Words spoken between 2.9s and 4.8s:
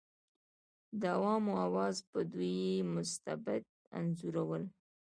مستبد انځورول.